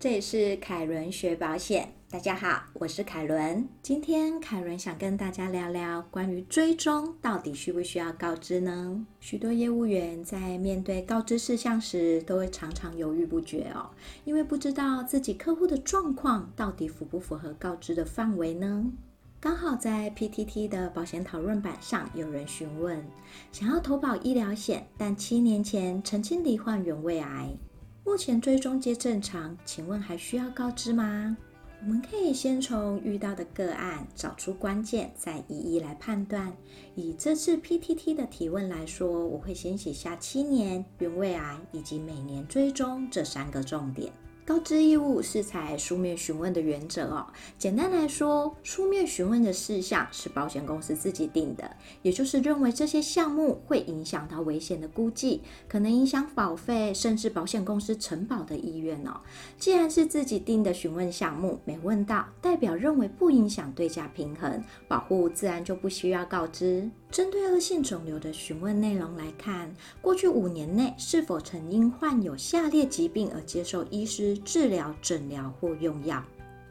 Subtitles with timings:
[0.00, 3.68] 这里是凯伦学保险，大家好，我是凯伦。
[3.82, 9.04] 今天凯伦想跟大家聊聊关于追踪到底需不需要告知呢？
[9.18, 13.90] 许多业务员在面对告知事项时，都会常常犹豫不决哦，
[14.24, 18.92] 因为不知道自己客户的状况到底符不符合告知的范围呢？
[19.40, 23.04] 刚好在 PTT 的保险讨论版上，有人询问，
[23.50, 27.50] 想要投保医疗险，但七年前曾经罹患原位癌。
[28.08, 31.36] 目前追踪皆正常，请问还需要告知吗？
[31.82, 36.50] 我们可以先从遇到的个案找出关键，再一一来判断。
[36.94, 44.10] 以这次 PTT 的提问来说，我会先写下七年、原位癌以及每年追踪这三个重点。
[44.48, 47.26] 告知义务是采书面询问的原则哦。
[47.58, 51.70] 简单来说，书面询问的事项是保险公司自己定的，
[52.00, 59.20] 也就是认为这些项目会影响到危险的估计，可能影响保费，甚至保险公司承保的意愿哦。
[59.58, 66.88] 既然是自己定的询问项目，没问到，代表认为不影响对价平衡，保护自然就不需要告知。
[67.10, 76.22] 针对恶性肿瘤的询问内容来看，过去五年内是否曾因患有下列疾病而接受医师治疗、诊疗或用药？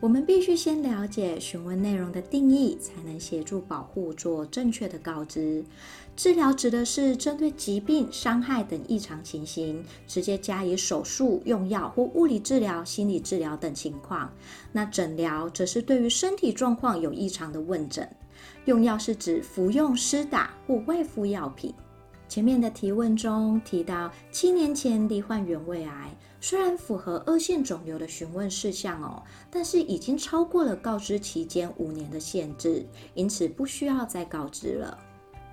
[0.00, 5.64] 我们必须先了解询问内容的定义，才能协助保护做正确的告知。
[6.16, 14.30] 治疗指的是针对疾病、伤害等异常情形，直接加以手术、用药或物理治疗、心理治疗等情况。
[14.72, 18.06] 那诊疗则是对于身体状况有异常的问诊。
[18.64, 21.74] 用药是指服用、施打或外敷药品。
[22.26, 34.98] 前面的提问中提到，七年前罹患原位癌，虽然符合恶性肿瘤的询问事项哦，但是已经超过了告知期间五年的限制，因此不需要再告知了。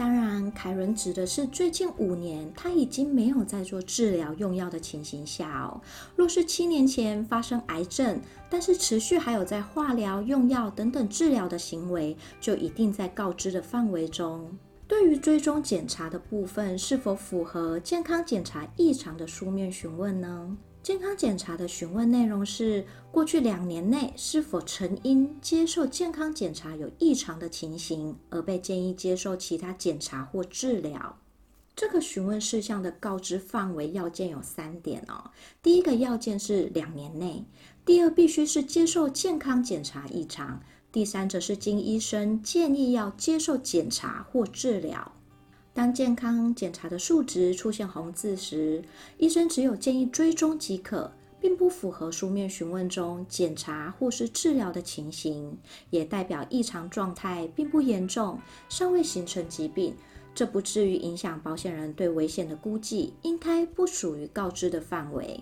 [0.00, 5.78] 当然，凯伦指的是最近五年他已经没有在做治疗用药的情形下哦。
[6.16, 14.50] 若是七年前发生癌症，但是持续还有在化疗、用药等等治疗的行为，就一定在告知的范围中。
[14.90, 20.56] 对于追踪检查的部分，是否符合健康检查异常的书面询问呢？
[20.82, 31.16] 健康检查的询问内容是：过去两年内是否曾因接受健康检查有异常的情形，而被建议接受其他检查或治疗？
[31.76, 35.30] 这个询问事项的告知范围要件有三点哦。
[35.62, 37.44] 第一个要件是两年内；
[37.84, 40.60] 第二，必须是接受健康检查异常；
[40.92, 45.12] 第三，则是经医生建议要接受检查或治疗。
[45.72, 48.82] 当健康检查的数值出现红字时，
[49.16, 55.56] 医生只有建议追踪即可，并不符合书面询问中检查或是治疗的情形，
[55.90, 59.94] 也代表异常状态并不严重，尚未形成疾病，
[60.34, 65.40] 这不至于影响保险人对危险的估计，应该不属于告知的范围。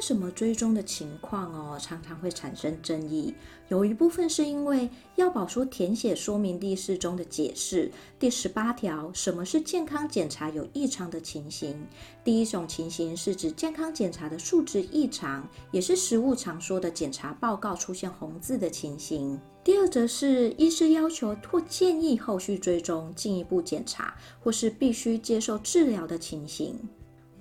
[0.00, 3.34] 为什么追踪的情况哦常常会产生争议？
[3.68, 11.86] 有一部分是因为药保说填写说明历史中的解释第十八条，什么是健康检查有异常的情形？
[12.24, 19.38] 第一种情形是指健康检查的数值异常，也是实务常说的检查报告出现红字的情形。
[19.62, 26.74] 第二则是医师要求或建议后续追踪进一步检查，或是必须接受治疗的情形。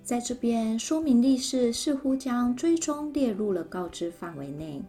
[0.09, 4.81] 在这边说明历史似乎将追踪列入了告知范围内。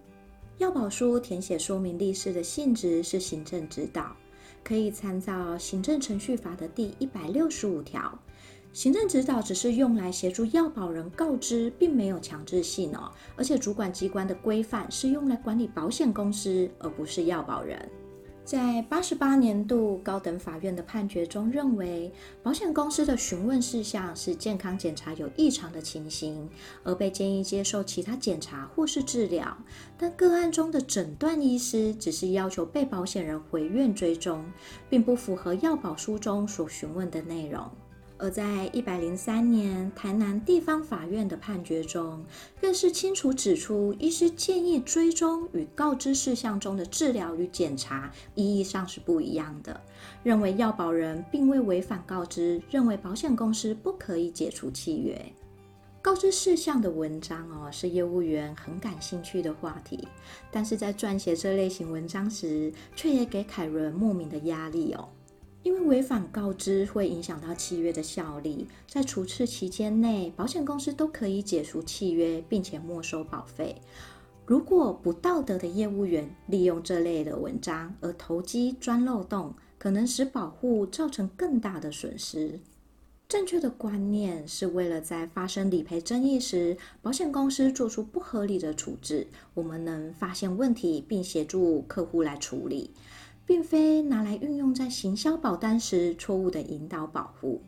[0.56, 4.16] 药保书填写说明历史的性质是行政指导，
[4.64, 8.18] 可以参照行政程序法的第一百六十五条。
[8.72, 13.12] 行政指导只是用来协助药保人告知，并没有强制性哦。
[13.36, 17.78] 而且主管机关的规范是用来管理保险公司，而不是药保人。
[18.50, 22.12] 在八十八年度高等法院的判决中，认为
[22.42, 26.50] 保险公司的询问事项是健康检查有异常的情形，
[26.82, 29.56] 而被建议接受其他检查或是治疗。
[29.96, 34.44] 但个案中的诊断医师只是要求被保险人回院追踪，
[34.88, 37.70] 并不符合药保书中所询问的内容。
[38.20, 42.22] 而在一百零三年台南地方法院的判决中，
[42.60, 49.80] 更是清楚指出，医师建议追踪与告知事项中的治疗与检查意义上是不一样的，
[50.22, 55.20] 认为药保人并未违反告知，认为保险公司不可以解除契约。
[56.02, 60.08] 告知事项的文章哦，是业务员很感兴趣的话题，
[60.50, 65.08] 但是在撰写这类型文章时，却也给凯伦莫名的压力哦。
[65.62, 73.76] 因为违反告知会影响到契约的效力，在除斥期间内，保险公司都可以解除契约，并且没收保费。
[74.46, 82.58] 如果不道德的业务员利用这类的文章而投机钻漏洞，可能使保护造成更大的损失。
[83.28, 92.90] 正确的观念是为了在发生理赔争议时，保险公司做出不合理的处置，我们能发现问题并协助客户来处理，
[93.50, 97.60] 并非拿来运用在行销保单时错误的引导保护。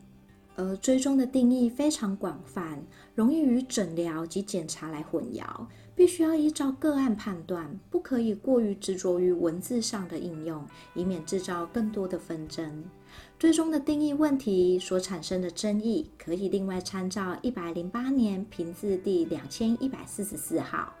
[0.55, 2.81] 而追踪的定义非常广泛，
[3.13, 5.43] 容易与诊疗及检查来混淆，
[5.93, 10.65] 必须要依照个案判断，不可以过于执着于文字上的应用，
[10.95, 12.85] 以免制造更多的纷争。
[13.37, 20.93] 追踪的定义问题所产生的争议，可以另外参照一百零八年评字第两千一百四十四号。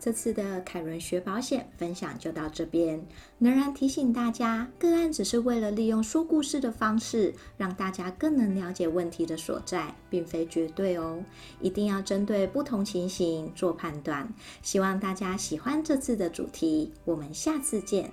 [0.00, 2.98] 这次的凯伦学保险分享就到这边，
[3.38, 11.22] 仍然提醒大家，个案只是为了利用说故事的方式，让大家更能了解问题的所在，并非绝对哦。
[11.60, 14.26] 一定要针对不同情形做判断。
[14.62, 18.10] 希望大家喜欢这次的主题，我们下次见。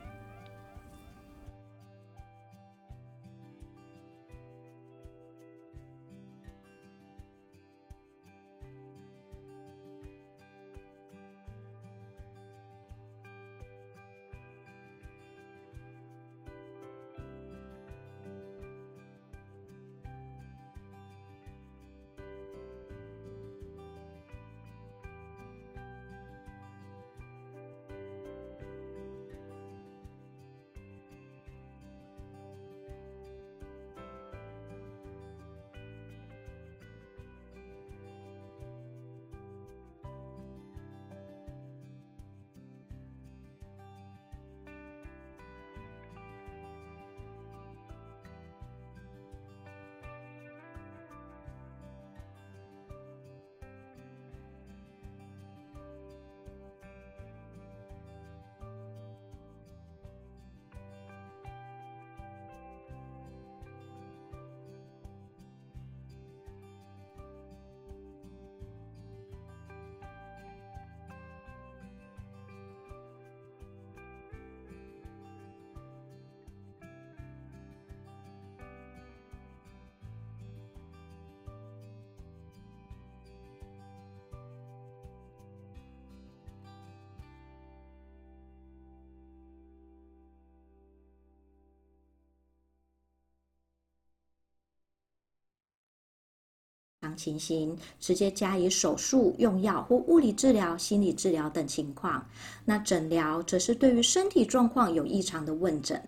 [97.15, 102.27] 情形直接加以手术、用药或物理治疗、心理治疗等情况。
[102.65, 106.01] 那诊疗则是对于身体状况有异常的问诊。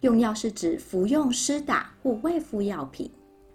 [0.00, 3.10] 用药是指服用、施打或外敷药品。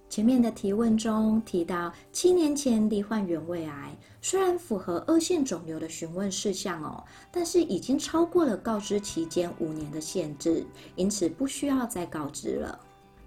[0.07, 10.63] 前面的提问中提到，七年前罹患原位癌，虽然符合恶性肿瘤的询问事项哦，但是已经超过了告知期间五年的限制，
[10.95, 12.79] 因此不需要再告知了。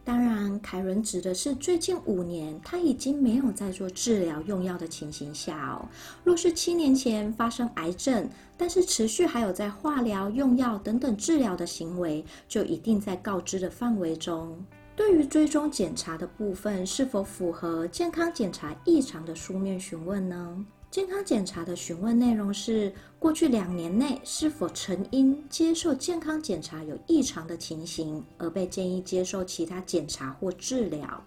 [0.09, 5.87] 当然，凯伦指的是最近五年他已经没有在做治疗用药的情形下哦。
[6.25, 8.27] 若是七年前发生癌症，
[8.57, 14.57] 但是持续还有在化疗、用药等等治疗的行为，就一定在告知的范围中。
[14.97, 20.65] 对于追踪检查的部分，是否符合健康检查异常的书面询问呢？
[20.91, 31.23] 健康检查的询问内容是：过去两年内是否曾因接受健康检查有异常的情形而被建议接受其他检查或治疗？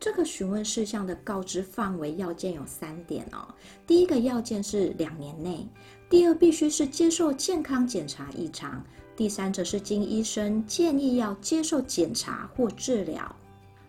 [0.00, 3.46] 这个询问事项的告知范围要件有三点哦。
[3.86, 5.68] 第一个要件是两年内；
[6.08, 8.82] 第二，必须是接受健康检查异常；
[9.14, 13.36] 第三，则是经医生建议要接受检查或治疗。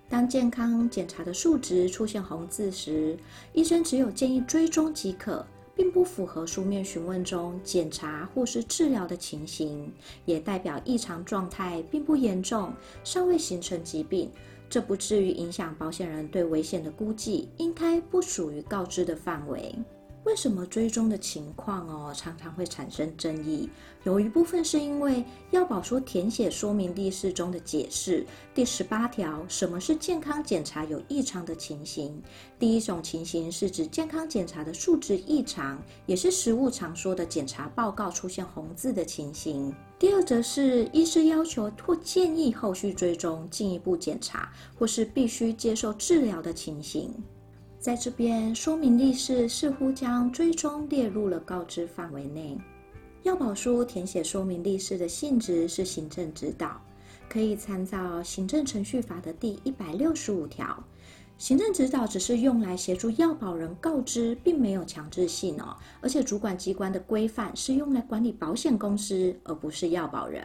[0.07, 3.17] 当健康检查的数值出现红字时，
[3.53, 5.45] 医生只有建议追踪即可，
[5.75, 9.91] 并不符合书面询问中检查或是治疗的情形，
[10.25, 12.71] 也代表异常状态并不严重，
[13.03, 14.29] 尚未形成疾病，
[14.69, 19.73] 这不至于影响保险人对危险的估计，应该不属于告知的范围。
[20.25, 23.69] 为什么追踪的情况哦常常会产生争议？
[24.03, 32.19] 有一部分是因为药保说填写说明历史中的解释第十八条，什么是健康检查有异常的情形？
[32.57, 39.71] 第一种情形是指健康检查的数值异常，也是实务常说的检查报告出现红字的情形。
[39.99, 47.13] 第二则是医师要求或建议后续追踪、进一步检查，或是必须接受治疗的情形。
[47.85, 52.57] 在这边说明历史似乎将追踪列入了告知范围内。
[53.21, 56.81] 药保书填写说明历史的性质是行政指导，
[57.29, 60.83] 可以参照行政程序法的第一百六十五条。
[61.37, 65.77] 行政指导只是用来协助药保人告知，并没有强制性哦。
[66.01, 70.43] 而且主管机关的规范是用来管理保险公司，而不是药保人。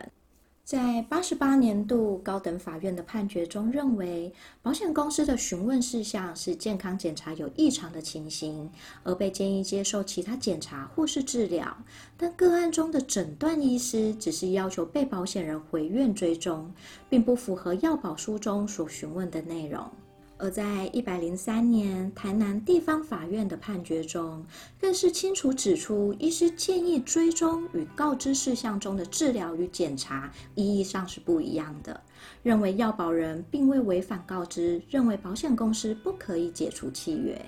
[0.71, 8.71] 在八十八年度高等法院的判决中，认为保险公司的询问事项是健康检查有异常的情形，
[9.03, 11.77] 而被建议接受其他检查或是治疗。
[12.17, 16.73] 但个案中的诊断医师只是要求被保险人回院追踪，
[17.09, 19.91] 并不符合药保书中所询问的内容。
[20.41, 24.45] 而在一百零三年台南地方法院的判决中，
[24.81, 32.01] 更是清楚指出，医师建议追踪与告知事项中的治疗与检查意义上是不一样的。
[32.43, 37.41] 认为要保人并未违反告知，认为保险公司不可以解除契约。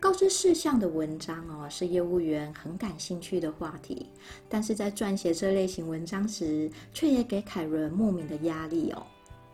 [0.00, 4.06] 告知事项的文章哦，是业务员很感兴趣的话题，
[4.48, 9.04] 但是在撰写这类型文章时，却也给凯伦莫名的压力哦。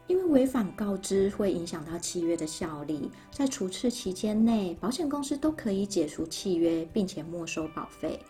[0.07, 8.21] 因为违反告知会影响到契约的效力，在处置期间内，保险公司都可以解除契约，并且没收保费。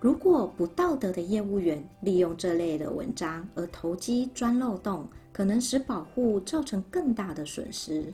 [0.00, 8.12] 如果不道德的业务员利用这类的文章而投机钻漏洞，可能使保护造成更大的损失。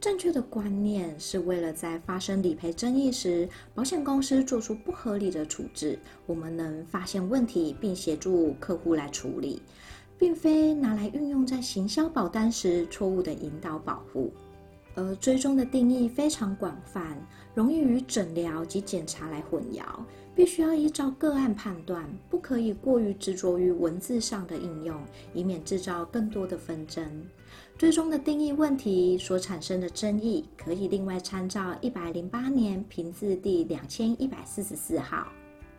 [0.00, 5.96] 正确的观念是为了在发生理赔争议时，保险公司做出不合理的处置，
[6.26, 9.62] 我们能发现问题并协助客户来处理。
[10.22, 14.32] 并非拿来运用在行销保单时错误的引导保护，
[14.94, 17.18] 而追踪的定义非常广泛，
[17.56, 19.82] 容易与诊疗及检查来混淆，
[20.32, 24.96] 必须要依照个案判断，不可以过于执着于文字上的应用，
[25.34, 27.04] 以免制造更多的纷争。
[27.76, 35.26] 追踪的定义问题所产生的争议，可以另外参照一百零八年平字第两千一百四十四号。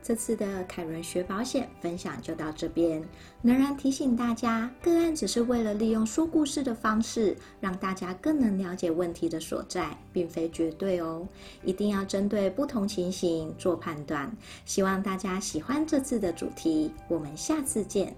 [0.04, 3.02] 这次的凯伦学保险分享就到这边，
[3.42, 11.26] 仍然提醒大家，个案只是为了利用说故事的方式，让大家更能了解问题的所在，并非绝对哦。
[11.64, 14.30] 一定要针对不同情形做判断。
[14.66, 18.14] 希望大家喜欢这次的主题，我们下次见。